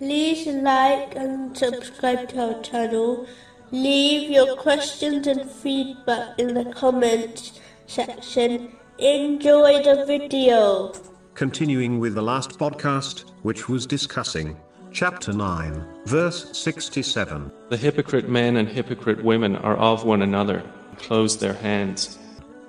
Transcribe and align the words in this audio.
like 0.00 1.14
and 1.16 1.56
subscribe 1.56 2.28
to 2.30 2.54
our 2.54 2.62
channel. 2.62 3.26
Leave 3.70 4.30
your 4.30 4.56
questions 4.56 5.26
and 5.26 5.50
feedback 5.50 6.38
in 6.38 6.54
the 6.54 6.64
comments 6.72 7.60
section. 7.86 8.72
Enjoy 8.98 9.82
the 9.82 10.04
video. 10.06 10.92
Continuing 11.34 11.98
with 11.98 12.14
the 12.14 12.22
last 12.22 12.58
podcast, 12.58 13.30
which 13.42 13.68
was 13.68 13.86
discussing 13.86 14.56
chapter 14.92 15.32
9, 15.32 15.84
verse 16.06 16.56
67. 16.56 17.50
The 17.68 17.76
hypocrite 17.76 18.28
men 18.28 18.56
and 18.56 18.68
hypocrite 18.68 19.24
women 19.24 19.56
are 19.56 19.76
of 19.76 20.04
one 20.04 20.22
another, 20.22 20.62
close 20.98 21.36
their 21.36 21.54
hands. 21.54 22.18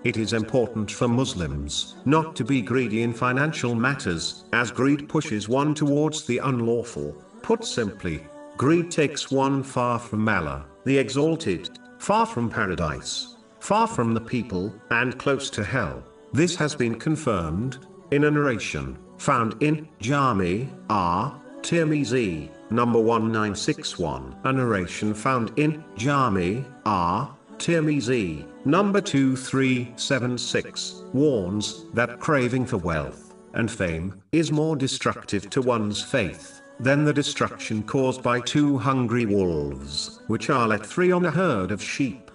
It 0.06 0.18
is 0.18 0.34
important 0.34 0.92
for 0.92 1.08
Muslims 1.08 1.96
not 2.06 2.36
to 2.36 2.44
be 2.44 2.62
greedy 2.62 3.02
in 3.02 3.12
financial 3.12 3.74
matters, 3.74 4.46
as 4.54 4.70
greed 4.70 5.10
pushes 5.10 5.50
one 5.50 5.74
towards 5.74 6.26
the 6.26 6.38
unlawful. 6.38 7.12
Put 7.42 7.66
simply, 7.66 8.24
greed 8.56 8.92
takes 8.92 9.32
one 9.32 9.64
far 9.64 9.98
from 9.98 10.30
Allah, 10.30 10.68
the 10.84 10.96
Exalted, 10.96 11.80
far 11.98 12.28
from 12.28 12.52
paradise, 12.52 13.38
far 13.60 13.88
from 13.88 14.14
the 14.14 14.22
people, 14.22 14.72
and 14.92 15.18
close 15.18 15.50
to 15.50 15.64
hell. 15.64 16.04
This 16.32 16.56
has 16.56 16.76
been 16.76 17.00
confirmed 17.00 17.80
in 18.12 18.26
a 18.26 18.32
narration 18.32 19.00
found 19.18 19.56
in 19.64 19.88
Jami 20.00 20.70
R. 20.88 21.42
Tirmizi, 21.62 22.52
number 22.70 23.00
1961. 23.00 24.36
A 24.44 24.54
narration 24.54 25.16
found 25.16 25.52
in 25.58 25.84
Jami 25.98 26.64
R. 26.86 27.36
Tirmizi, 27.66 28.46
number 28.64 29.02
2376, 29.02 31.02
warns 31.14 31.86
that 31.96 32.20
craving 32.20 32.68
for 32.68 32.78
wealth 32.78 33.34
and 33.56 33.72
fame 33.72 34.22
is 34.32 34.52
more 34.52 34.76
destructive 34.76 35.50
to 35.50 35.64
one's 35.64 36.00
faith 36.00 36.62
than 36.80 37.04
the 37.04 37.12
destruction 37.12 37.82
caused 37.82 38.22
by 38.22 38.40
two 38.40 38.78
hungry 38.78 39.26
wolves, 39.26 40.20
which 40.28 40.52
are 40.52 40.68
let 40.68 40.86
free 40.86 41.12
on 41.12 41.26
a 41.26 41.32
herd 41.32 41.72
of 41.72 41.82
sheep. 41.82 42.30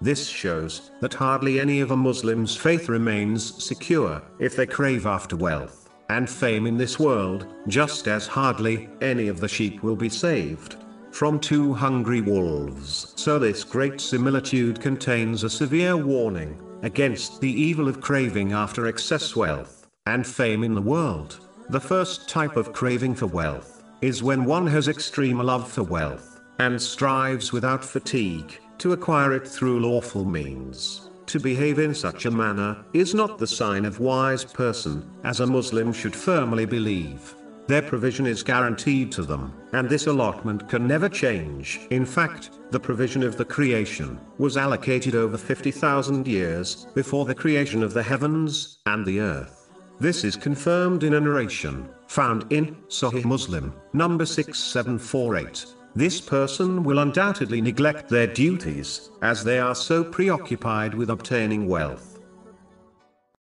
This 0.00 0.28
shows 0.28 0.92
that 1.00 1.14
hardly 1.14 1.58
any 1.58 1.80
of 1.80 1.90
a 1.90 1.96
Muslim's 1.96 2.54
faith 2.54 2.88
remains 2.88 3.60
secure 3.60 4.22
if 4.38 4.54
they 4.54 4.64
crave 4.64 5.06
after 5.06 5.34
wealth 5.34 5.90
and 6.08 6.30
fame 6.30 6.68
in 6.68 6.76
this 6.76 7.00
world, 7.00 7.48
just 7.66 8.06
as 8.06 8.28
hardly 8.28 8.88
any 9.00 9.26
of 9.26 9.40
the 9.40 9.48
sheep 9.48 9.82
will 9.82 9.96
be 9.96 10.08
saved 10.08 10.76
from 11.12 11.40
two 11.40 11.74
hungry 11.74 12.20
wolves. 12.20 13.12
So 13.16 13.38
this 13.38 13.64
great 13.64 14.00
similitude 14.00 14.80
contains 14.80 15.44
a 15.44 15.50
severe 15.50 15.96
warning 15.96 16.60
against 16.82 17.40
the 17.40 17.50
evil 17.50 17.88
of 17.88 18.00
craving 18.00 18.52
after 18.52 18.86
excess 18.86 19.34
wealth 19.34 19.86
and 20.06 20.26
fame 20.26 20.64
in 20.64 20.74
the 20.74 20.82
world. 20.82 21.40
The 21.70 21.80
first 21.80 22.28
type 22.28 22.56
of 22.56 22.72
craving 22.72 23.14
for 23.14 23.26
wealth 23.26 23.82
is 24.00 24.22
when 24.22 24.44
one 24.44 24.66
has 24.68 24.88
extreme 24.88 25.38
love 25.38 25.70
for 25.70 25.82
wealth 25.82 26.40
and 26.60 26.80
strives 26.80 27.52
without 27.52 27.84
fatigue 27.84 28.58
to 28.78 28.92
acquire 28.92 29.32
it 29.34 29.46
through 29.46 29.80
lawful 29.80 30.24
means. 30.24 31.10
To 31.26 31.38
behave 31.38 31.78
in 31.78 31.94
such 31.94 32.24
a 32.24 32.30
manner 32.30 32.84
is 32.94 33.14
not 33.14 33.38
the 33.38 33.46
sign 33.46 33.84
of 33.84 34.00
wise 34.00 34.44
person, 34.44 35.10
as 35.24 35.40
a 35.40 35.46
Muslim 35.46 35.92
should 35.92 36.16
firmly 36.16 36.64
believe. 36.64 37.34
Their 37.68 37.82
provision 37.82 38.26
is 38.26 38.42
guaranteed 38.42 39.12
to 39.12 39.22
them, 39.22 39.52
and 39.74 39.90
this 39.90 40.06
allotment 40.06 40.70
can 40.70 40.88
never 40.88 41.06
change. 41.06 41.80
In 41.90 42.06
fact, 42.06 42.48
the 42.70 42.80
provision 42.80 43.22
of 43.22 43.36
the 43.36 43.44
creation 43.44 44.18
was 44.38 44.56
allocated 44.56 45.14
over 45.14 45.36
50,000 45.36 46.26
years 46.26 46.86
before 46.94 47.26
the 47.26 47.34
creation 47.34 47.82
of 47.82 47.92
the 47.92 48.02
heavens 48.02 48.78
and 48.86 49.04
the 49.04 49.20
earth. 49.20 49.68
This 50.00 50.24
is 50.24 50.34
confirmed 50.34 51.04
in 51.04 51.12
a 51.12 51.20
narration 51.20 51.86
found 52.06 52.50
in 52.50 52.74
Sahih 52.88 53.26
Muslim, 53.26 53.74
number 53.92 54.24
6748. 54.24 55.66
This 55.94 56.22
person 56.22 56.82
will 56.82 57.00
undoubtedly 57.00 57.60
neglect 57.60 58.08
their 58.08 58.26
duties, 58.26 59.10
as 59.20 59.44
they 59.44 59.58
are 59.58 59.74
so 59.74 60.02
preoccupied 60.02 60.94
with 60.94 61.10
obtaining 61.10 61.68
wealth 61.68 62.17